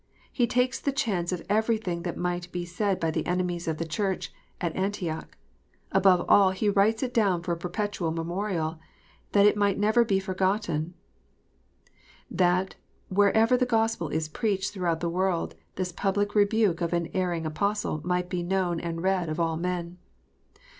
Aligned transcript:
He 0.31 0.47
takes 0.47 0.79
the 0.79 0.91
chance 0.91 1.31
of 1.31 1.45
everything 1.47 2.01
that 2.01 2.17
might 2.17 2.51
be 2.51 2.65
said 2.65 2.99
by 2.99 3.11
the 3.11 3.27
enemies 3.27 3.67
of 3.67 3.77
the 3.77 3.85
Church 3.85 4.33
at 4.59 4.75
Antioch. 4.75 5.37
Above 5.91 6.25
all, 6.27 6.49
he 6.49 6.69
writes 6.71 7.03
it 7.03 7.13
down 7.13 7.43
for 7.43 7.51
a 7.51 7.55
perpetual 7.55 8.09
memorial, 8.09 8.79
that 9.33 9.45
it 9.45 9.55
never 9.77 9.99
might 10.01 10.07
be 10.07 10.19
forgotten, 10.19 10.95
that, 12.31 12.73
wherever 13.09 13.55
the 13.55 13.67
Gospel 13.67 14.09
is 14.09 14.27
preached 14.27 14.73
throughout 14.73 15.01
the 15.01 15.07
world, 15.09 15.53
this 15.75 15.91
public 15.91 16.33
rebuke 16.33 16.81
of 16.81 16.93
an 16.93 17.11
erring 17.13 17.45
Apostle 17.45 18.01
might 18.03 18.27
be 18.27 18.41
known 18.41 18.79
and 18.79 19.03
read 19.03 19.29
of 19.29 19.39
all 19.39 19.55
men. 19.55 19.99